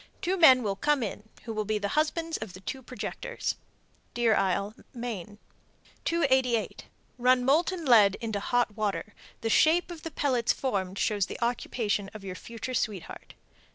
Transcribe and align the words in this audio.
Two 0.19 0.35
men 0.35 0.63
will 0.63 0.75
come 0.75 1.03
in 1.03 1.29
who 1.43 1.53
will 1.53 1.63
be 1.63 1.77
the 1.77 1.89
husbands 1.89 2.35
of 2.37 2.53
the 2.53 2.59
two 2.61 2.81
projectors. 2.81 3.53
Deer 4.15 4.33
Isle, 4.35 4.73
Me. 4.95 5.37
288. 6.05 6.85
Run 7.19 7.45
molten 7.45 7.85
lead 7.85 8.17
into 8.19 8.39
hot 8.39 8.75
water; 8.75 9.13
the 9.41 9.49
shape 9.51 9.91
of 9.91 10.01
the 10.01 10.09
pellets 10.09 10.53
formed 10.53 10.97
shows 10.97 11.27
the 11.27 11.37
occupation 11.39 12.09
of 12.15 12.23
your 12.23 12.33
future 12.33 12.73
sweetheart. 12.73 13.35